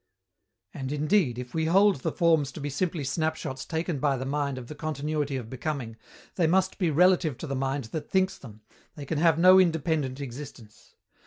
And 0.73 0.91
indeed, 0.91 1.37
if 1.37 1.53
we 1.53 1.65
hold 1.65 1.97
the 1.97 2.11
Forms 2.11 2.51
to 2.53 2.59
be 2.59 2.71
simply 2.71 3.03
snapshots 3.03 3.65
taken 3.65 3.99
by 3.99 4.17
the 4.17 4.25
mind 4.25 4.57
of 4.57 4.65
the 4.65 4.73
continuity 4.73 5.35
of 5.37 5.47
becoming, 5.47 5.95
they 6.37 6.47
must 6.47 6.79
be 6.79 6.89
relative 6.89 7.37
to 7.37 7.45
the 7.45 7.55
mind 7.55 7.83
that 7.93 8.09
thinks 8.09 8.39
them, 8.39 8.61
they 8.95 9.05
can 9.05 9.19
have 9.19 9.37
no 9.37 9.59
independent 9.59 10.19
existence. 10.19 10.95